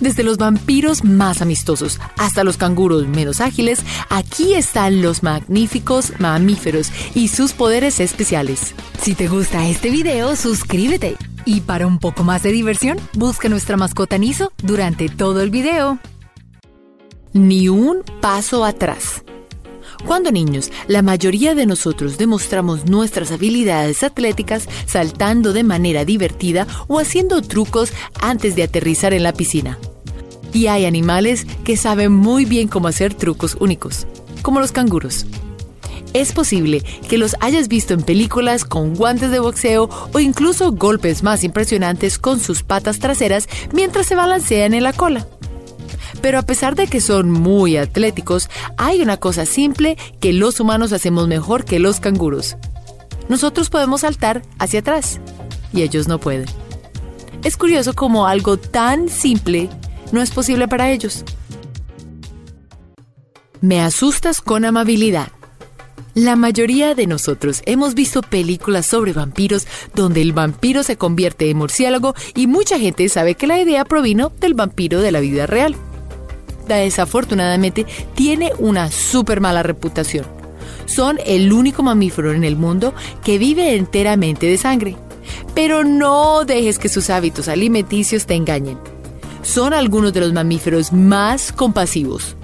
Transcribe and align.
Desde 0.00 0.22
los 0.22 0.38
vampiros 0.38 1.04
más 1.04 1.42
amistosos 1.42 2.00
hasta 2.16 2.44
los 2.44 2.56
canguros 2.56 3.06
menos 3.06 3.40
ágiles, 3.40 3.80
aquí 4.10 4.54
están 4.54 5.02
los 5.02 5.22
magníficos 5.22 6.12
mamíferos 6.18 6.92
y 7.14 7.28
sus 7.28 7.52
poderes 7.52 8.00
especiales. 8.00 8.74
Si 9.00 9.14
te 9.14 9.28
gusta 9.28 9.68
este 9.68 9.90
video, 9.90 10.36
suscríbete. 10.36 11.16
Y 11.46 11.60
para 11.60 11.86
un 11.86 11.98
poco 11.98 12.24
más 12.24 12.42
de 12.42 12.52
diversión, 12.52 12.98
busca 13.14 13.48
nuestra 13.48 13.76
mascota 13.76 14.18
Niso 14.18 14.52
durante 14.62 15.08
todo 15.08 15.42
el 15.42 15.50
video. 15.50 15.98
Ni 17.32 17.68
un 17.68 18.02
paso 18.20 18.64
atrás. 18.64 19.24
Cuando 20.06 20.30
niños, 20.30 20.70
la 20.86 21.00
mayoría 21.00 21.54
de 21.54 21.64
nosotros 21.64 22.18
demostramos 22.18 22.86
nuestras 22.86 23.32
habilidades 23.32 24.02
atléticas 24.02 24.68
saltando 24.86 25.52
de 25.52 25.64
manera 25.64 26.04
divertida 26.04 26.66
o 26.88 26.98
haciendo 26.98 27.40
trucos 27.40 27.92
antes 28.20 28.54
de 28.54 28.64
aterrizar 28.64 29.14
en 29.14 29.22
la 29.22 29.32
piscina. 29.32 29.78
Y 30.52 30.66
hay 30.66 30.84
animales 30.84 31.46
que 31.64 31.76
saben 31.76 32.12
muy 32.12 32.44
bien 32.44 32.68
cómo 32.68 32.88
hacer 32.88 33.14
trucos 33.14 33.56
únicos, 33.60 34.06
como 34.42 34.60
los 34.60 34.72
canguros. 34.72 35.26
Es 36.12 36.32
posible 36.32 36.84
que 37.08 37.18
los 37.18 37.34
hayas 37.40 37.66
visto 37.66 37.92
en 37.92 38.02
películas 38.02 38.64
con 38.64 38.94
guantes 38.94 39.32
de 39.32 39.40
boxeo 39.40 39.88
o 40.12 40.20
incluso 40.20 40.70
golpes 40.70 41.24
más 41.24 41.42
impresionantes 41.42 42.18
con 42.18 42.38
sus 42.38 42.62
patas 42.62 43.00
traseras 43.00 43.48
mientras 43.72 44.06
se 44.06 44.14
balancean 44.14 44.74
en 44.74 44.84
la 44.84 44.92
cola. 44.92 45.26
Pero 46.24 46.38
a 46.38 46.42
pesar 46.42 46.74
de 46.74 46.86
que 46.86 47.02
son 47.02 47.30
muy 47.30 47.76
atléticos, 47.76 48.48
hay 48.78 49.02
una 49.02 49.18
cosa 49.18 49.44
simple 49.44 49.98
que 50.20 50.32
los 50.32 50.58
humanos 50.58 50.94
hacemos 50.94 51.28
mejor 51.28 51.66
que 51.66 51.78
los 51.78 52.00
canguros. 52.00 52.56
Nosotros 53.28 53.68
podemos 53.68 54.00
saltar 54.00 54.40
hacia 54.58 54.80
atrás 54.80 55.20
y 55.74 55.82
ellos 55.82 56.08
no 56.08 56.18
pueden. 56.18 56.46
Es 57.42 57.58
curioso 57.58 57.92
cómo 57.92 58.26
algo 58.26 58.56
tan 58.56 59.10
simple 59.10 59.68
no 60.12 60.22
es 60.22 60.30
posible 60.30 60.66
para 60.66 60.90
ellos. 60.90 61.26
Me 63.60 63.82
asustas 63.82 64.40
con 64.40 64.64
amabilidad. 64.64 65.28
La 66.14 66.36
mayoría 66.36 66.94
de 66.94 67.06
nosotros 67.06 67.60
hemos 67.66 67.94
visto 67.94 68.22
películas 68.22 68.86
sobre 68.86 69.12
vampiros 69.12 69.66
donde 69.94 70.22
el 70.22 70.32
vampiro 70.32 70.84
se 70.84 70.96
convierte 70.96 71.50
en 71.50 71.58
murciélago 71.58 72.14
y 72.34 72.46
mucha 72.46 72.78
gente 72.78 73.10
sabe 73.10 73.34
que 73.34 73.46
la 73.46 73.60
idea 73.60 73.84
provino 73.84 74.32
del 74.40 74.54
vampiro 74.54 75.02
de 75.02 75.12
la 75.12 75.20
vida 75.20 75.46
real 75.46 75.76
desafortunadamente 76.66 77.86
tiene 78.14 78.52
una 78.58 78.90
súper 78.90 79.40
mala 79.40 79.62
reputación. 79.62 80.26
Son 80.86 81.18
el 81.24 81.52
único 81.52 81.82
mamífero 81.82 82.32
en 82.32 82.44
el 82.44 82.56
mundo 82.56 82.94
que 83.24 83.38
vive 83.38 83.76
enteramente 83.76 84.46
de 84.46 84.58
sangre. 84.58 84.96
Pero 85.54 85.84
no 85.84 86.44
dejes 86.44 86.78
que 86.78 86.88
sus 86.88 87.10
hábitos 87.10 87.48
alimenticios 87.48 88.26
te 88.26 88.34
engañen. 88.34 88.78
Son 89.42 89.72
algunos 89.72 90.12
de 90.12 90.20
los 90.20 90.32
mamíferos 90.32 90.92
más 90.92 91.52
compasivos. 91.52 92.36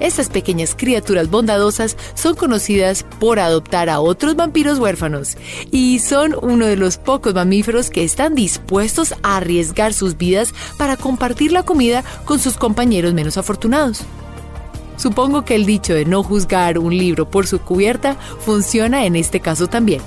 Estas 0.00 0.30
pequeñas 0.30 0.74
criaturas 0.74 1.30
bondadosas 1.30 1.96
son 2.14 2.34
conocidas 2.34 3.04
por 3.18 3.38
adoptar 3.38 3.90
a 3.90 4.00
otros 4.00 4.34
vampiros 4.34 4.78
huérfanos 4.78 5.36
y 5.70 5.98
son 5.98 6.34
uno 6.40 6.66
de 6.66 6.76
los 6.76 6.96
pocos 6.96 7.34
mamíferos 7.34 7.90
que 7.90 8.02
están 8.02 8.34
dispuestos 8.34 9.14
a 9.22 9.36
arriesgar 9.36 9.92
sus 9.92 10.16
vidas 10.16 10.54
para 10.78 10.96
compartir 10.96 11.52
la 11.52 11.62
comida 11.62 12.02
con 12.24 12.38
sus 12.38 12.56
compañeros 12.56 13.12
menos 13.12 13.36
afortunados. 13.36 14.00
Supongo 14.96 15.44
que 15.44 15.54
el 15.54 15.66
dicho 15.66 15.94
de 15.94 16.04
no 16.04 16.22
juzgar 16.22 16.78
un 16.78 16.96
libro 16.96 17.30
por 17.30 17.46
su 17.46 17.60
cubierta 17.60 18.16
funciona 18.40 19.04
en 19.04 19.16
este 19.16 19.40
caso 19.40 19.66
también. 19.66 20.00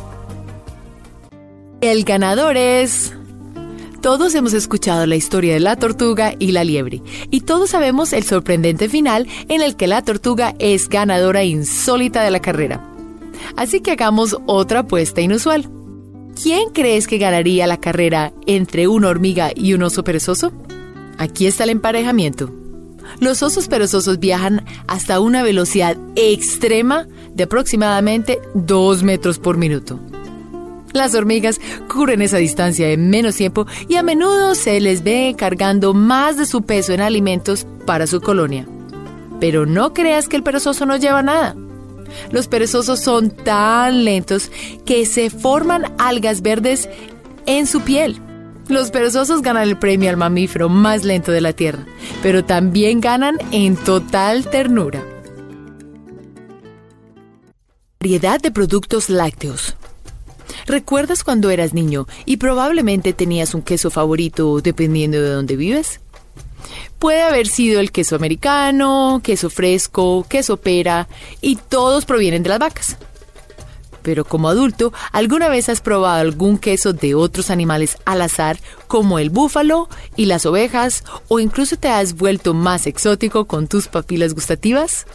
El 1.81 2.03
ganador 2.03 2.58
es... 2.58 3.14
Todos 4.03 4.35
hemos 4.35 4.53
escuchado 4.53 5.05
la 5.05 5.15
historia 5.15 5.53
de 5.53 5.61
la 5.61 5.77
tortuga 5.77 6.35
y 6.37 6.51
la 6.51 6.65
liebre, 6.65 7.01
y 7.31 7.39
todos 7.39 7.69
sabemos 7.69 8.11
el 8.11 8.23
sorprendente 8.23 8.89
final 8.89 9.29
en 9.47 9.61
el 9.61 9.77
que 9.77 9.87
la 9.87 10.01
tortuga 10.01 10.55
es 10.59 10.89
ganadora 10.89 11.45
insólita 11.45 12.21
de 12.21 12.30
la 12.30 12.42
carrera. 12.42 12.86
Así 13.55 13.80
que 13.80 13.92
hagamos 13.92 14.36
otra 14.45 14.80
apuesta 14.80 15.21
inusual. 15.21 15.69
¿Quién 16.36 16.71
crees 16.73 17.08
que 17.08 17.17
ganaría 17.17 17.65
la 17.65 17.80
carrera 17.80 18.33
entre 18.45 18.89
una 18.89 19.08
hormiga 19.08 19.52
y 19.55 19.73
un 19.73 19.83
oso 19.83 20.03
perezoso? 20.03 20.52
Aquí 21.17 21.47
está 21.47 21.63
el 21.63 21.69
emparejamiento. 21.69 22.53
Los 23.21 23.42
osos 23.42 23.69
perezosos 23.69 24.19
viajan 24.19 24.65
hasta 24.86 25.21
una 25.21 25.43
velocidad 25.43 25.97
extrema 26.17 27.08
de 27.33 27.43
aproximadamente 27.45 28.42
2 28.53 29.03
metros 29.03 29.39
por 29.39 29.55
minuto. 29.55 29.97
Las 30.93 31.15
hormigas 31.15 31.59
cubren 31.92 32.21
esa 32.21 32.37
distancia 32.37 32.89
en 32.92 33.09
menos 33.09 33.36
tiempo 33.36 33.65
y 33.87 33.95
a 33.95 34.04
menudo 34.04 34.54
se 34.55 34.80
les 34.80 35.04
ve 35.04 35.36
cargando 35.37 35.93
más 35.93 36.37
de 36.37 36.45
su 36.45 36.61
peso 36.61 36.93
en 36.93 37.02
alimentos 37.02 37.65
para 37.86 38.05
su 38.05 38.21
colonia. 38.21 38.67
Pero 39.39 39.65
no 39.65 39.93
creas 39.93 40.30
que 40.30 40.36
el 40.36 40.43
perezoso 40.43 40.86
no 40.86 40.95
lleva 40.98 41.23
nada. 41.23 41.55
Los 42.31 42.48
perezosos 42.48 42.99
son 42.99 43.31
tan 43.31 44.05
lentos 44.05 44.52
que 44.86 45.05
se 45.05 45.31
forman 45.31 45.92
algas 45.98 46.42
verdes 46.43 46.87
en 47.48 47.65
su 47.65 47.81
piel. 47.81 48.21
Los 48.70 48.92
perezosos 48.92 49.42
ganan 49.42 49.64
el 49.64 49.77
premio 49.77 50.10
al 50.10 50.17
mamífero 50.17 50.70
más 50.70 51.04
lento 51.04 51.31
de 51.31 51.42
la 51.42 51.54
Tierra, 51.54 51.86
pero 52.21 52.45
también 52.45 53.02
ganan 53.02 53.37
en 53.52 53.75
total 53.75 54.49
ternura. 54.49 55.04
Variedad 57.99 58.39
de 58.39 58.52
productos 58.52 59.10
lácteos. 59.10 59.75
¿Recuerdas 60.65 61.23
cuando 61.23 61.49
eras 61.49 61.73
niño 61.73 62.08
y 62.26 62.37
probablemente 62.37 63.14
tenías 63.14 63.54
un 63.54 63.61
queso 63.61 63.89
favorito 63.89 64.61
dependiendo 64.61 65.21
de 65.21 65.30
dónde 65.30 65.55
vives? 65.55 65.99
Puede 66.99 67.21
haber 67.21 67.48
sido 67.48 67.80
el 67.80 67.92
queso 67.92 68.15
americano, 68.15 69.21
queso 69.23 69.49
fresco, 69.49 70.26
queso 70.30 70.58
pera, 70.58 71.08
y 71.42 71.58
todos 71.58 72.05
provienen 72.05 72.43
de 72.43 72.49
las 72.49 72.59
vacas. 72.59 72.98
Pero 74.02 74.26
como 74.26 74.49
adulto, 74.49 74.93
¿alguna 75.11 75.48
vez 75.49 75.70
has 75.70 75.81
probado 75.81 76.20
algún 76.20 76.58
queso 76.58 76.93
de 76.93 77.15
otros 77.15 77.49
animales 77.49 77.98
al 78.05 78.21
azar, 78.21 78.60
como 78.87 79.17
el 79.17 79.30
búfalo 79.30 79.89
y 80.15 80.25
las 80.25 80.45
ovejas, 80.45 81.04
o 81.30 81.39
incluso 81.39 81.77
te 81.77 81.87
has 81.87 82.15
vuelto 82.15 82.54
más 82.54 82.86
exótico 82.86 83.45
con 83.45 83.67
tus 83.67 83.87
papilas 83.87 84.33
gustativas? 84.33 85.05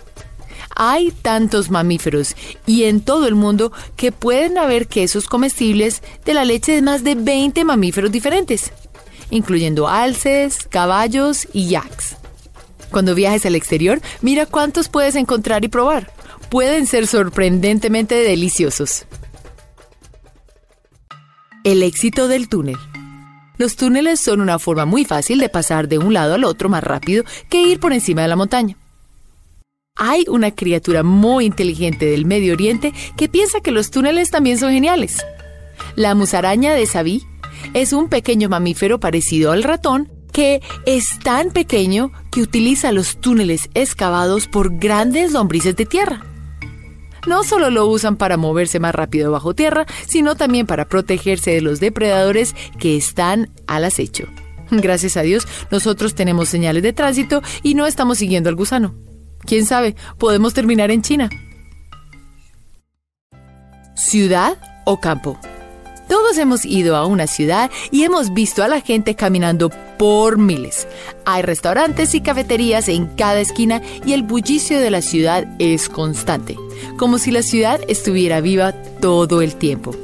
Hay 0.80 1.10
tantos 1.10 1.70
mamíferos 1.70 2.36
y 2.64 2.84
en 2.84 3.00
todo 3.00 3.26
el 3.26 3.34
mundo 3.34 3.72
que 3.96 4.12
pueden 4.12 4.58
haber 4.58 4.86
quesos 4.86 5.26
comestibles 5.26 6.04
de 6.24 6.34
la 6.34 6.44
leche 6.44 6.70
de 6.70 6.82
más 6.82 7.02
de 7.02 7.16
20 7.16 7.64
mamíferos 7.64 8.12
diferentes, 8.12 8.72
incluyendo 9.28 9.88
alces, 9.88 10.68
caballos 10.70 11.48
y 11.52 11.66
yaks. 11.70 12.16
Cuando 12.92 13.16
viajes 13.16 13.44
al 13.44 13.56
exterior, 13.56 14.00
mira 14.22 14.46
cuántos 14.46 14.88
puedes 14.88 15.16
encontrar 15.16 15.64
y 15.64 15.68
probar. 15.68 16.12
Pueden 16.48 16.86
ser 16.86 17.08
sorprendentemente 17.08 18.14
deliciosos. 18.14 19.04
El 21.64 21.82
éxito 21.82 22.28
del 22.28 22.48
túnel. 22.48 22.76
Los 23.56 23.74
túneles 23.74 24.20
son 24.20 24.40
una 24.40 24.60
forma 24.60 24.84
muy 24.84 25.04
fácil 25.04 25.40
de 25.40 25.48
pasar 25.48 25.88
de 25.88 25.98
un 25.98 26.14
lado 26.14 26.34
al 26.34 26.44
otro 26.44 26.68
más 26.68 26.84
rápido 26.84 27.24
que 27.50 27.62
ir 27.62 27.80
por 27.80 27.92
encima 27.92 28.22
de 28.22 28.28
la 28.28 28.36
montaña. 28.36 28.76
Hay 29.98 30.24
una 30.28 30.52
criatura 30.52 31.02
muy 31.02 31.44
inteligente 31.44 32.06
del 32.06 32.24
Medio 32.24 32.54
Oriente 32.54 32.94
que 33.16 33.28
piensa 33.28 33.60
que 33.60 33.72
los 33.72 33.90
túneles 33.90 34.30
también 34.30 34.56
son 34.56 34.72
geniales. 34.72 35.26
La 35.96 36.14
musaraña 36.14 36.72
de 36.72 36.86
Sabí 36.86 37.26
es 37.74 37.92
un 37.92 38.08
pequeño 38.08 38.48
mamífero 38.48 39.00
parecido 39.00 39.50
al 39.50 39.64
ratón 39.64 40.10
que 40.32 40.62
es 40.86 41.18
tan 41.18 41.50
pequeño 41.50 42.12
que 42.30 42.42
utiliza 42.42 42.92
los 42.92 43.20
túneles 43.20 43.70
excavados 43.74 44.46
por 44.46 44.78
grandes 44.78 45.32
lombrices 45.32 45.74
de 45.74 45.84
tierra. 45.84 46.22
No 47.26 47.42
solo 47.42 47.68
lo 47.70 47.86
usan 47.86 48.16
para 48.16 48.36
moverse 48.36 48.78
más 48.78 48.94
rápido 48.94 49.32
bajo 49.32 49.54
tierra, 49.54 49.84
sino 50.06 50.36
también 50.36 50.66
para 50.66 50.88
protegerse 50.88 51.50
de 51.50 51.60
los 51.60 51.80
depredadores 51.80 52.54
que 52.78 52.96
están 52.96 53.50
al 53.66 53.84
acecho. 53.84 54.28
Gracias 54.70 55.16
a 55.16 55.22
Dios, 55.22 55.48
nosotros 55.72 56.14
tenemos 56.14 56.48
señales 56.48 56.84
de 56.84 56.92
tránsito 56.92 57.42
y 57.64 57.74
no 57.74 57.88
estamos 57.88 58.18
siguiendo 58.18 58.48
al 58.48 58.54
gusano. 58.54 59.07
¿Quién 59.48 59.64
sabe? 59.64 59.96
Podemos 60.18 60.52
terminar 60.52 60.90
en 60.90 61.00
China. 61.00 61.30
Ciudad 63.94 64.58
o 64.84 65.00
campo. 65.00 65.38
Todos 66.06 66.36
hemos 66.36 66.66
ido 66.66 66.96
a 66.96 67.06
una 67.06 67.26
ciudad 67.26 67.70
y 67.90 68.02
hemos 68.02 68.34
visto 68.34 68.62
a 68.62 68.68
la 68.68 68.82
gente 68.82 69.14
caminando 69.14 69.70
por 69.98 70.36
miles. 70.36 70.86
Hay 71.24 71.40
restaurantes 71.42 72.14
y 72.14 72.20
cafeterías 72.20 72.88
en 72.88 73.06
cada 73.06 73.40
esquina 73.40 73.80
y 74.04 74.12
el 74.12 74.22
bullicio 74.22 74.80
de 74.80 74.90
la 74.90 75.00
ciudad 75.00 75.46
es 75.58 75.88
constante, 75.88 76.56
como 76.98 77.16
si 77.18 77.30
la 77.30 77.42
ciudad 77.42 77.80
estuviera 77.88 78.42
viva 78.42 78.72
todo 79.00 79.40
el 79.40 79.56
tiempo. 79.56 79.96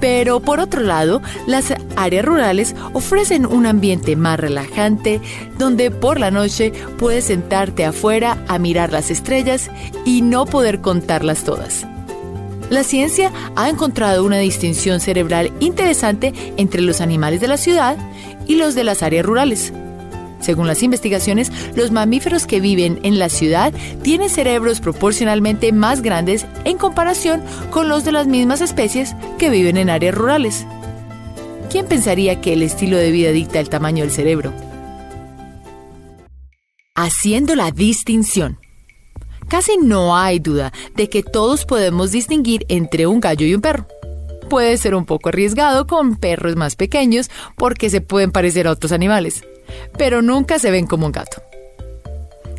Pero 0.00 0.40
por 0.40 0.60
otro 0.60 0.82
lado, 0.82 1.20
las 1.46 1.74
áreas 1.96 2.24
rurales 2.24 2.74
ofrecen 2.92 3.46
un 3.46 3.66
ambiente 3.66 4.16
más 4.16 4.40
relajante 4.40 5.20
donde 5.58 5.90
por 5.90 6.18
la 6.18 6.30
noche 6.30 6.72
puedes 6.98 7.26
sentarte 7.26 7.84
afuera 7.84 8.42
a 8.48 8.58
mirar 8.58 8.92
las 8.92 9.10
estrellas 9.10 9.70
y 10.04 10.22
no 10.22 10.46
poder 10.46 10.80
contarlas 10.80 11.44
todas. 11.44 11.86
La 12.70 12.84
ciencia 12.84 13.32
ha 13.56 13.68
encontrado 13.68 14.24
una 14.24 14.38
distinción 14.38 15.00
cerebral 15.00 15.52
interesante 15.58 16.32
entre 16.56 16.82
los 16.82 17.00
animales 17.00 17.40
de 17.40 17.48
la 17.48 17.56
ciudad 17.56 17.96
y 18.46 18.54
los 18.54 18.76
de 18.76 18.84
las 18.84 19.02
áreas 19.02 19.26
rurales. 19.26 19.72
Según 20.40 20.66
las 20.66 20.82
investigaciones, 20.82 21.52
los 21.76 21.90
mamíferos 21.90 22.46
que 22.46 22.60
viven 22.60 22.98
en 23.02 23.18
la 23.18 23.28
ciudad 23.28 23.72
tienen 24.02 24.30
cerebros 24.30 24.80
proporcionalmente 24.80 25.72
más 25.72 26.02
grandes 26.02 26.46
en 26.64 26.78
comparación 26.78 27.42
con 27.70 27.88
los 27.88 28.04
de 28.04 28.12
las 28.12 28.26
mismas 28.26 28.60
especies 28.60 29.14
que 29.38 29.50
viven 29.50 29.76
en 29.76 29.90
áreas 29.90 30.14
rurales. 30.14 30.66
¿Quién 31.70 31.86
pensaría 31.86 32.40
que 32.40 32.54
el 32.54 32.62
estilo 32.62 32.96
de 32.96 33.12
vida 33.12 33.30
dicta 33.30 33.60
el 33.60 33.68
tamaño 33.68 34.02
del 34.02 34.10
cerebro? 34.10 34.52
Haciendo 36.96 37.54
la 37.54 37.70
distinción. 37.70 38.58
Casi 39.48 39.78
no 39.78 40.16
hay 40.16 40.38
duda 40.38 40.72
de 40.96 41.08
que 41.08 41.22
todos 41.22 41.66
podemos 41.66 42.12
distinguir 42.12 42.66
entre 42.68 43.06
un 43.06 43.20
gallo 43.20 43.46
y 43.46 43.54
un 43.54 43.60
perro. 43.60 43.86
Puede 44.48 44.76
ser 44.78 44.94
un 44.94 45.04
poco 45.04 45.28
arriesgado 45.28 45.86
con 45.86 46.16
perros 46.16 46.56
más 46.56 46.76
pequeños 46.76 47.30
porque 47.56 47.88
se 47.88 48.00
pueden 48.00 48.32
parecer 48.32 48.66
a 48.66 48.72
otros 48.72 48.90
animales 48.90 49.44
pero 49.96 50.22
nunca 50.22 50.58
se 50.58 50.70
ven 50.70 50.86
como 50.86 51.06
un 51.06 51.12
gato. 51.12 51.42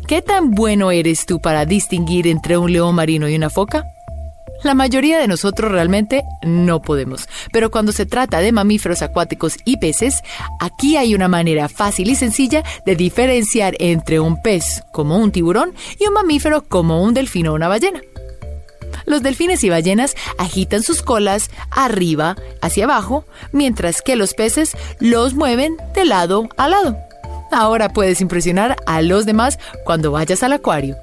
¿Qué 0.06 0.20
tan 0.20 0.50
bueno 0.50 0.90
eres 0.90 1.26
tú 1.26 1.40
para 1.40 1.64
distinguir 1.64 2.26
entre 2.26 2.58
un 2.58 2.72
león 2.72 2.94
marino 2.94 3.28
y 3.28 3.36
una 3.36 3.50
foca? 3.50 3.84
La 4.62 4.74
mayoría 4.74 5.18
de 5.18 5.26
nosotros 5.26 5.72
realmente 5.72 6.22
no 6.42 6.82
podemos, 6.82 7.28
pero 7.52 7.70
cuando 7.70 7.90
se 7.90 8.06
trata 8.06 8.40
de 8.40 8.52
mamíferos 8.52 9.02
acuáticos 9.02 9.56
y 9.64 9.78
peces, 9.78 10.22
aquí 10.60 10.96
hay 10.96 11.16
una 11.16 11.26
manera 11.26 11.68
fácil 11.68 12.10
y 12.10 12.14
sencilla 12.14 12.62
de 12.86 12.94
diferenciar 12.94 13.74
entre 13.80 14.20
un 14.20 14.40
pez 14.40 14.84
como 14.92 15.18
un 15.18 15.32
tiburón 15.32 15.74
y 15.98 16.06
un 16.06 16.14
mamífero 16.14 16.62
como 16.62 17.02
un 17.02 17.12
delfín 17.12 17.48
o 17.48 17.54
una 17.54 17.66
ballena. 17.66 18.02
Los 19.06 19.22
delfines 19.22 19.64
y 19.64 19.70
ballenas 19.70 20.14
agitan 20.38 20.82
sus 20.82 21.02
colas 21.02 21.50
arriba 21.70 22.36
hacia 22.60 22.84
abajo, 22.84 23.24
mientras 23.52 24.02
que 24.02 24.16
los 24.16 24.34
peces 24.34 24.76
los 25.00 25.34
mueven 25.34 25.76
de 25.94 26.04
lado 26.04 26.48
a 26.56 26.68
lado. 26.68 26.96
Ahora 27.50 27.92
puedes 27.92 28.20
impresionar 28.20 28.76
a 28.86 29.02
los 29.02 29.26
demás 29.26 29.58
cuando 29.84 30.10
vayas 30.10 30.42
al 30.42 30.54
acuario. 30.54 30.96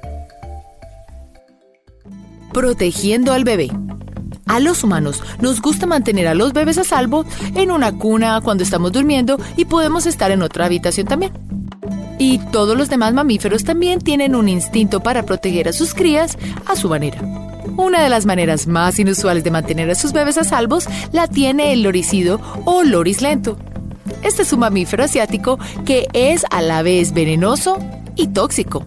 Protegiendo 2.52 3.32
al 3.32 3.44
bebé. 3.44 3.70
A 4.46 4.58
los 4.58 4.82
humanos 4.82 5.22
nos 5.40 5.62
gusta 5.62 5.86
mantener 5.86 6.26
a 6.26 6.34
los 6.34 6.52
bebés 6.52 6.76
a 6.78 6.82
salvo 6.82 7.24
en 7.54 7.70
una 7.70 7.96
cuna 7.96 8.40
cuando 8.40 8.64
estamos 8.64 8.90
durmiendo 8.90 9.38
y 9.56 9.64
podemos 9.64 10.06
estar 10.06 10.32
en 10.32 10.42
otra 10.42 10.64
habitación 10.64 11.06
también. 11.06 11.32
Y 12.18 12.38
todos 12.50 12.76
los 12.76 12.90
demás 12.90 13.14
mamíferos 13.14 13.62
también 13.62 14.00
tienen 14.00 14.34
un 14.34 14.48
instinto 14.48 15.00
para 15.04 15.24
proteger 15.24 15.68
a 15.68 15.72
sus 15.72 15.94
crías 15.94 16.36
a 16.66 16.74
su 16.74 16.88
manera. 16.88 17.49
Una 17.80 18.02
de 18.02 18.10
las 18.10 18.26
maneras 18.26 18.66
más 18.66 18.98
inusuales 18.98 19.42
de 19.42 19.50
mantener 19.50 19.88
a 19.88 19.94
sus 19.94 20.12
bebés 20.12 20.36
a 20.36 20.44
salvos 20.44 20.86
la 21.12 21.28
tiene 21.28 21.72
el 21.72 21.82
loricido 21.82 22.38
o 22.66 22.82
loris 22.82 23.22
lento. 23.22 23.56
Este 24.22 24.42
es 24.42 24.52
un 24.52 24.60
mamífero 24.60 25.02
asiático 25.02 25.58
que 25.86 26.06
es 26.12 26.44
a 26.50 26.60
la 26.60 26.82
vez 26.82 27.14
venenoso 27.14 27.78
y 28.16 28.26
tóxico. 28.26 28.86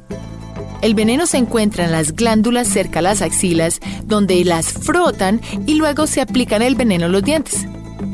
El 0.83 0.93
veneno 0.93 1.25
se 1.25 1.37
encuentra 1.37 1.85
en 1.85 1.91
las 1.91 2.15
glándulas 2.15 2.67
cerca 2.67 2.99
a 2.99 3.01
las 3.01 3.23
axilas, 3.23 3.79
donde 4.05 4.45
las 4.45 4.71
frotan 4.71 5.41
y 5.65 5.73
luego 5.73 6.05
se 6.05 6.21
aplican 6.21 6.61
el 6.61 6.75
veneno 6.75 7.07
en 7.07 7.13
los 7.13 7.23
dientes. 7.23 7.65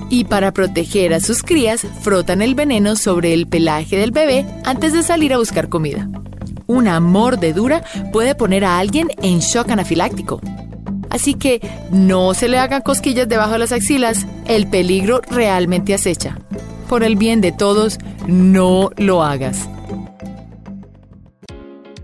Y 0.09 0.23
para 0.23 0.53
proteger 0.53 1.13
a 1.13 1.19
sus 1.19 1.43
crías, 1.43 1.85
frotan 2.01 2.41
el 2.41 2.55
veneno 2.55 2.95
sobre 2.95 3.33
el 3.33 3.47
pelaje 3.47 3.97
del 3.97 4.11
bebé 4.11 4.45
antes 4.63 4.93
de 4.93 5.03
salir 5.03 5.33
a 5.33 5.39
buscar 5.39 5.67
comida. 5.67 6.07
Una 6.67 7.01
mordedura 7.01 7.83
puede 8.13 8.33
poner 8.33 8.63
a 8.63 8.79
alguien 8.79 9.09
en 9.21 9.39
shock 9.39 9.71
anafiláctico. 9.71 10.39
Así 11.09 11.33
que 11.33 11.59
no 11.91 12.33
se 12.33 12.47
le 12.47 12.59
hagan 12.59 12.81
cosquillas 12.81 13.27
debajo 13.27 13.53
de 13.53 13.59
las 13.59 13.71
axilas, 13.71 14.27
el 14.45 14.67
peligro 14.67 15.21
realmente 15.29 15.93
acecha 15.93 16.37
por 16.89 17.03
el 17.03 17.15
bien 17.15 17.39
de 17.39 17.51
todos, 17.51 17.99
no 18.27 18.89
lo 18.97 19.23
hagas. 19.23 19.69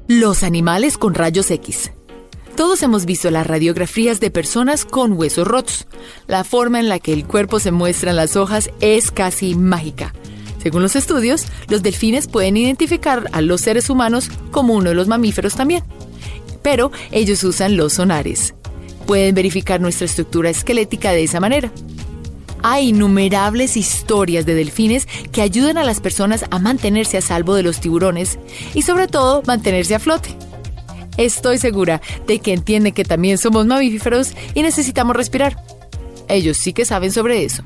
Los 0.07 0.43
animales 0.43 0.99
con 0.99 1.15
rayos 1.15 1.49
X. 1.49 1.91
Todos 2.55 2.83
hemos 2.83 3.05
visto 3.05 3.31
las 3.31 3.47
radiografías 3.47 4.19
de 4.19 4.29
personas 4.29 4.85
con 4.85 5.13
huesos 5.13 5.47
rotos. 5.47 5.87
La 6.27 6.43
forma 6.43 6.79
en 6.79 6.87
la 6.87 6.99
que 6.99 7.11
el 7.11 7.25
cuerpo 7.25 7.59
se 7.59 7.71
muestra 7.71 8.11
en 8.11 8.15
las 8.15 8.35
hojas 8.35 8.69
es 8.79 9.11
casi 9.11 9.55
mágica. 9.55 10.13
Según 10.61 10.83
los 10.83 10.95
estudios, 10.95 11.47
los 11.67 11.81
delfines 11.81 12.27
pueden 12.27 12.55
identificar 12.55 13.27
a 13.31 13.41
los 13.41 13.61
seres 13.61 13.89
humanos 13.89 14.29
como 14.51 14.75
uno 14.75 14.89
de 14.89 14.95
los 14.95 15.07
mamíferos 15.07 15.55
también. 15.55 15.83
Pero 16.61 16.91
ellos 17.11 17.43
usan 17.43 17.75
los 17.75 17.93
sonares. 17.93 18.53
Pueden 19.05 19.35
verificar 19.35 19.79
nuestra 19.81 20.05
estructura 20.05 20.49
esquelética 20.49 21.11
de 21.11 21.23
esa 21.23 21.39
manera. 21.39 21.71
Hay 22.63 22.89
innumerables 22.89 23.77
historias 23.77 24.45
de 24.45 24.55
delfines 24.55 25.07
que 25.31 25.43
ayudan 25.43 25.77
a 25.77 25.83
las 25.83 25.99
personas 25.99 26.45
a 26.49 26.57
mantenerse 26.57 27.17
a 27.17 27.21
salvo 27.21 27.53
de 27.53 27.61
los 27.61 27.79
tiburones 27.79 28.39
y 28.73 28.81
sobre 28.81 29.07
todo 29.07 29.43
mantenerse 29.45 29.93
a 29.93 29.99
flote. 29.99 30.35
Estoy 31.17 31.59
segura 31.59 32.01
de 32.25 32.39
que 32.39 32.53
entienden 32.53 32.93
que 32.93 33.05
también 33.05 33.37
somos 33.37 33.65
mamíferos 33.65 34.33
y 34.53 34.63
necesitamos 34.63 35.15
respirar. 35.15 35.63
Ellos 36.27 36.57
sí 36.57 36.73
que 36.73 36.85
saben 36.85 37.11
sobre 37.11 37.45
eso. 37.45 37.63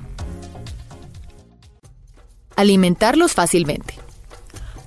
Alimentarlos 2.57 3.31
fácilmente. 3.31 3.95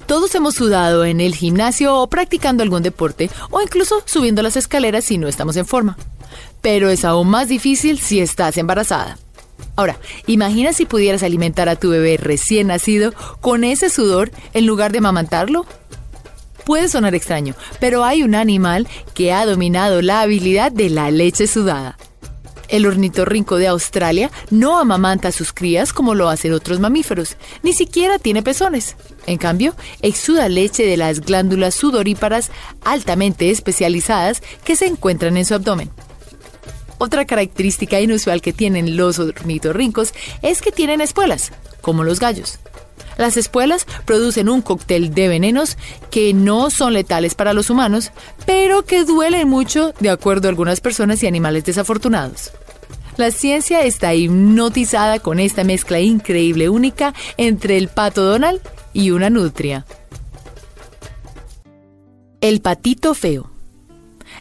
Todos 0.07 0.35
hemos 0.35 0.55
sudado 0.55 1.07
en 1.07 1.23
el 1.23 1.35
gimnasio 1.35 1.97
o 1.97 2.07
practicando 2.09 2.63
algún 2.63 2.83
deporte 2.83 3.31
o 3.51 3.63
incluso 3.63 4.03
subiendo 4.05 4.43
las 4.43 4.57
escaleras 4.57 5.05
si 5.05 5.17
no 5.17 5.27
estamos 5.27 5.57
en 5.57 5.65
forma. 5.65 5.97
Pero 6.61 6.90
es 6.90 7.05
aún 7.05 7.29
más 7.29 7.49
difícil 7.49 7.99
si 7.99 8.20
estás 8.20 8.56
embarazada. 8.56 9.19
Ahora, 9.75 9.99
imagina 10.26 10.73
si 10.73 10.84
pudieras 10.84 11.23
alimentar 11.23 11.69
a 11.69 11.76
tu 11.76 11.90
bebé 11.90 12.17
recién 12.19 12.67
nacido 12.69 13.12
con 13.40 13.64
ese 13.64 13.88
sudor 13.88 14.31
en 14.52 14.67
lugar 14.67 14.93
de 14.93 14.99
amamantarlo. 14.99 15.67
Puede 16.64 16.88
sonar 16.88 17.14
extraño, 17.14 17.55
pero 17.81 18.05
hay 18.05 18.23
un 18.23 18.34
animal 18.34 18.87
que 19.14 19.32
ha 19.32 19.46
dominado 19.46 20.02
la 20.02 20.20
habilidad 20.20 20.70
de 20.70 20.90
la 20.90 21.11
leche 21.11 21.46
sudada. 21.46 21.96
El 22.69 22.87
ornitorrinco 22.87 23.56
de 23.56 23.67
Australia 23.67 24.31
no 24.50 24.79
amamanta 24.79 25.29
a 25.29 25.32
sus 25.32 25.52
crías 25.52 25.93
como 25.93 26.14
lo 26.14 26.29
hacen 26.29 26.55
otros 26.55 26.81
mamíferos, 26.81 27.37
ni 27.62 27.73
siquiera 27.73 28.19
tiene 28.19 28.43
pezones. 28.43 28.96
En 29.26 29.37
cambio, 29.37 29.75
exuda 30.00 30.49
leche 30.49 30.87
de 30.87 30.96
las 30.96 31.20
glándulas 31.20 31.75
sudoríparas 31.75 32.50
altamente 32.82 33.50
especializadas 33.50 34.43
que 34.64 34.76
se 34.76 34.87
encuentran 34.87 35.37
en 35.37 35.44
su 35.44 35.55
abdomen. 35.55 35.90
Otra 37.03 37.25
característica 37.25 37.99
inusual 38.01 38.41
que 38.41 38.53
tienen 38.53 38.97
los 38.97 39.19
ornitorrincos 39.19 40.15
es 40.41 40.63
que 40.63 40.71
tienen 40.71 41.01
espuelas, 41.01 41.51
como 41.81 42.05
los 42.05 42.21
gallos. 42.21 42.61
Las 43.19 43.37
espuelas 43.37 43.89
producen 44.05 44.49
un 44.49 44.63
cóctel 44.63 45.13
de 45.13 45.27
venenos 45.27 45.79
que 46.13 46.32
no 46.32 46.71
son 46.71 46.93
letales 46.93 47.35
para 47.35 47.55
los 47.55 47.71
humanos, 47.71 48.13
pero 48.47 48.85
que 48.85 49.03
duelen 49.03 49.49
mucho 49.49 49.93
de 49.99 50.11
acuerdo 50.11 50.47
a 50.47 50.51
algunas 50.51 50.81
personas 50.81 51.21
y 51.25 51.27
animales 51.27 51.65
desafortunados. 51.65 52.53
La 53.17 53.32
ciencia 53.32 53.82
está 53.82 54.15
hipnotizada 54.15 55.19
con 55.19 55.41
esta 55.41 55.65
mezcla 55.65 55.99
increíble 55.99 56.69
única 56.69 57.15
entre 57.37 57.79
el 57.79 57.89
pato 57.89 58.23
Donald 58.23 58.61
y 58.93 59.11
una 59.11 59.29
nutria. 59.29 59.87
El 62.41 62.61
patito 62.61 63.13
feo. 63.15 63.52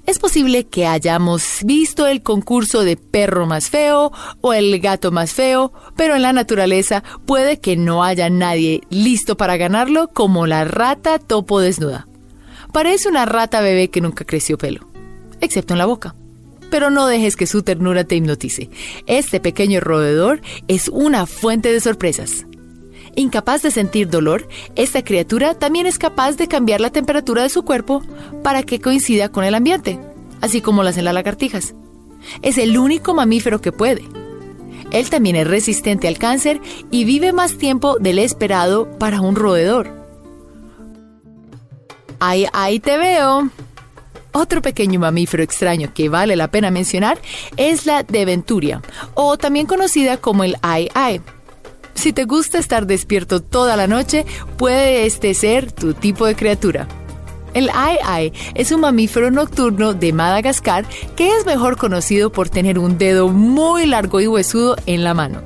Es 0.05 0.17
posible 0.17 0.65
que 0.65 0.87
hayamos 0.87 1.59
visto 1.63 2.07
el 2.07 2.23
concurso 2.23 2.83
de 2.83 2.97
perro 2.97 3.45
más 3.45 3.69
feo 3.69 4.11
o 4.41 4.53
el 4.53 4.79
gato 4.79 5.11
más 5.11 5.33
feo, 5.33 5.71
pero 5.95 6.15
en 6.15 6.23
la 6.23 6.33
naturaleza 6.33 7.03
puede 7.25 7.59
que 7.59 7.77
no 7.77 8.03
haya 8.03 8.29
nadie 8.29 8.81
listo 8.89 9.37
para 9.37 9.57
ganarlo 9.57 10.07
como 10.07 10.47
la 10.47 10.63
rata 10.65 11.19
topo 11.19 11.59
desnuda. 11.59 12.07
Parece 12.73 13.09
una 13.09 13.25
rata 13.25 13.61
bebé 13.61 13.89
que 13.89 14.01
nunca 14.01 14.25
creció 14.25 14.57
pelo, 14.57 14.87
excepto 15.39 15.73
en 15.73 15.79
la 15.79 15.85
boca. 15.85 16.15
Pero 16.71 16.89
no 16.89 17.05
dejes 17.05 17.35
que 17.35 17.47
su 17.47 17.63
ternura 17.63 18.05
te 18.05 18.15
hipnotice. 18.15 18.69
Este 19.05 19.39
pequeño 19.39 19.81
roedor 19.81 20.41
es 20.67 20.87
una 20.87 21.25
fuente 21.25 21.71
de 21.71 21.81
sorpresas. 21.81 22.45
Incapaz 23.15 23.61
de 23.61 23.71
sentir 23.71 24.09
dolor, 24.09 24.47
esta 24.75 25.03
criatura 25.03 25.53
también 25.53 25.85
es 25.85 25.99
capaz 25.99 26.37
de 26.37 26.47
cambiar 26.47 26.79
la 26.79 26.91
temperatura 26.91 27.43
de 27.43 27.49
su 27.49 27.63
cuerpo 27.63 28.01
para 28.43 28.63
que 28.63 28.79
coincida 28.79 29.29
con 29.29 29.43
el 29.43 29.55
ambiente, 29.55 29.99
así 30.39 30.61
como 30.61 30.83
lo 30.83 30.89
hacen 30.89 31.05
las 31.05 31.13
lagartijas. 31.13 31.75
Es 32.41 32.57
el 32.57 32.77
único 32.77 33.13
mamífero 33.13 33.59
que 33.61 33.71
puede. 33.71 34.03
Él 34.91 35.09
también 35.09 35.35
es 35.35 35.47
resistente 35.47 36.07
al 36.07 36.17
cáncer 36.17 36.61
y 36.89 37.05
vive 37.05 37.33
más 37.33 37.57
tiempo 37.57 37.97
del 37.99 38.19
esperado 38.19 38.89
para 38.97 39.21
un 39.21 39.35
roedor. 39.35 39.89
Ahí, 42.19 42.45
ahí 42.53 42.79
te 42.79 42.97
veo. 42.97 43.49
Otro 44.33 44.61
pequeño 44.61 44.99
mamífero 44.99 45.43
extraño 45.43 45.93
que 45.93 46.07
vale 46.07 46.37
la 46.37 46.49
pena 46.49 46.71
mencionar 46.71 47.19
es 47.57 47.85
la 47.85 48.03
deventuria, 48.03 48.81
o 49.13 49.37
también 49.37 49.65
conocida 49.65 50.17
como 50.17 50.45
el 50.45 50.55
ai-ai. 50.61 51.21
Si 52.01 52.13
te 52.13 52.25
gusta 52.25 52.57
estar 52.57 52.87
despierto 52.87 53.43
toda 53.43 53.77
la 53.77 53.85
noche, 53.85 54.25
puede 54.57 55.05
este 55.05 55.35
ser 55.35 55.71
tu 55.71 55.93
tipo 55.93 56.25
de 56.25 56.35
criatura. 56.35 56.87
El 57.53 57.69
ai 57.75 58.33
es 58.55 58.71
un 58.71 58.81
mamífero 58.81 59.29
nocturno 59.29 59.93
de 59.93 60.11
Madagascar 60.11 60.83
que 61.15 61.29
es 61.37 61.45
mejor 61.45 61.77
conocido 61.77 62.31
por 62.31 62.49
tener 62.49 62.79
un 62.79 62.97
dedo 62.97 63.27
muy 63.27 63.85
largo 63.85 64.19
y 64.19 64.25
huesudo 64.25 64.77
en 64.87 65.03
la 65.03 65.13
mano. 65.13 65.43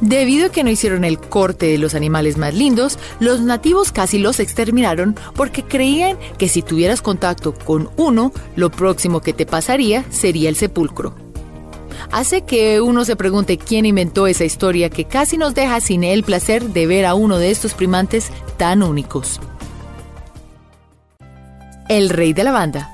Debido 0.00 0.46
a 0.46 0.48
que 0.48 0.64
no 0.64 0.70
hicieron 0.70 1.04
el 1.04 1.18
corte 1.18 1.66
de 1.66 1.76
los 1.76 1.94
animales 1.94 2.38
más 2.38 2.54
lindos, 2.54 2.98
los 3.20 3.42
nativos 3.42 3.92
casi 3.92 4.18
los 4.18 4.40
exterminaron 4.40 5.14
porque 5.36 5.64
creían 5.64 6.16
que 6.38 6.48
si 6.48 6.62
tuvieras 6.62 7.02
contacto 7.02 7.52
con 7.52 7.90
uno, 7.98 8.32
lo 8.56 8.70
próximo 8.70 9.20
que 9.20 9.34
te 9.34 9.44
pasaría 9.44 10.02
sería 10.08 10.48
el 10.48 10.56
sepulcro. 10.56 11.23
Hace 12.10 12.42
que 12.42 12.80
uno 12.80 13.04
se 13.04 13.16
pregunte 13.16 13.58
quién 13.58 13.86
inventó 13.86 14.26
esa 14.26 14.44
historia 14.44 14.90
que 14.90 15.04
casi 15.04 15.36
nos 15.36 15.54
deja 15.54 15.80
sin 15.80 16.04
el 16.04 16.22
placer 16.22 16.70
de 16.70 16.86
ver 16.86 17.06
a 17.06 17.14
uno 17.14 17.38
de 17.38 17.50
estos 17.50 17.74
primantes 17.74 18.30
tan 18.56 18.82
únicos. 18.82 19.40
El 21.88 22.08
rey 22.10 22.32
de 22.32 22.44
la 22.44 22.52
banda. 22.52 22.90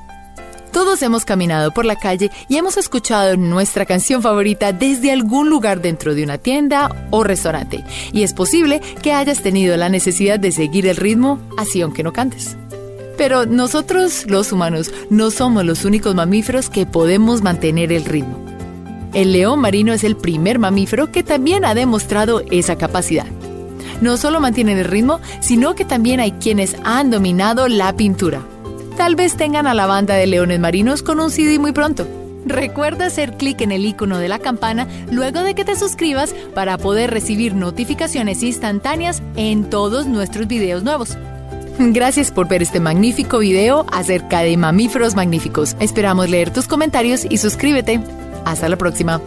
Todos 0.73 1.03
hemos 1.03 1.25
caminado 1.25 1.73
por 1.73 1.85
la 1.85 1.97
calle 1.97 2.31
y 2.49 2.57
hemos 2.57 2.77
escuchado 2.77 3.37
nuestra 3.37 3.87
canción 3.87 4.23
favorita 4.23 4.73
desde 4.73 5.11
algún 5.11 5.51
lugar 5.51 5.83
dentro 5.83 6.15
de 6.15 6.23
una 6.23 6.39
tienda 6.39 7.09
o 7.11 7.25
restaurante. 7.25 7.85
Y 8.13 8.23
es 8.23 8.33
posible 8.33 8.81
que 9.03 9.13
hayas 9.13 9.43
tenido 9.43 9.77
la 9.77 9.89
necesidad 9.89 10.39
de 10.39 10.53
seguir 10.53 10.87
el 10.87 10.97
ritmo 10.97 11.41
así 11.57 11.83
aunque 11.83 12.05
no 12.05 12.13
cantes. 12.13 12.57
Pero 13.17 13.47
nosotros, 13.47 14.25
los 14.29 14.53
humanos, 14.53 14.93
no 15.11 15.31
somos 15.31 15.65
los 15.65 15.85
únicos 15.85 16.15
mamíferos 16.15 16.71
que 16.71 16.87
podemos 16.87 17.43
mantener 17.43 17.93
el 17.93 18.05
ritmo. 18.05 18.50
El 19.15 19.33
león 19.33 19.61
marino 19.61 19.93
es 19.93 20.05
el 20.05 20.17
primer 20.17 20.59
mamífero 20.59 21.11
que 21.11 21.23
también 21.23 21.65
ha 21.65 21.75
demostrado 21.75 22.43
esa 22.51 22.77
capacidad. 22.77 23.27
No 24.01 24.17
solo 24.17 24.41
mantienen 24.41 24.79
el 24.79 24.85
ritmo, 24.85 25.21
sino 25.41 25.75
que 25.75 25.85
también 25.85 26.21
hay 26.21 26.33
quienes 26.33 26.77
han 26.85 27.11
dominado 27.11 27.69
la 27.69 27.95
pintura 27.97 28.43
tal 29.01 29.17
vez 29.17 29.35
tengan 29.35 29.67
a 29.67 29.73
la 29.73 29.87
banda 29.87 30.15
de 30.15 30.27
leones 30.27 30.61
marinos 30.61 31.03
con 31.03 31.21
un 31.21 31.31
CD 31.31 31.59
muy 31.59 31.73
pronto. 31.73 32.07
Recuerda 32.45 33.07
hacer 33.07 33.39
clic 33.39 33.63
en 33.63 33.73
el 33.73 33.87
icono 33.87 34.19
de 34.19 34.29
la 34.29 34.39
campana 34.39 34.87
luego 35.11 35.41
de 35.41 35.55
que 35.55 35.65
te 35.65 35.75
suscribas 35.75 36.35
para 36.55 36.77
poder 36.77 37.11
recibir 37.11 37.55
notificaciones 37.55 38.43
instantáneas 38.43 39.23
en 39.37 39.71
todos 39.71 40.07
nuestros 40.07 40.47
videos 40.49 40.83
nuevos. 40.83 41.17
Gracias 41.79 42.31
por 42.31 42.47
ver 42.47 42.61
este 42.61 42.79
magnífico 42.79 43.39
video 43.39 43.87
acerca 43.91 44.41
de 44.41 44.55
mamíferos 44.59 45.15
magníficos. 45.15 45.77
Esperamos 45.81 46.29
leer 46.29 46.53
tus 46.53 46.69
comentarios 46.69 47.27
y 47.27 47.39
suscríbete. 47.39 48.03
Hasta 48.45 48.69
la 48.69 48.77
próxima. 48.77 49.21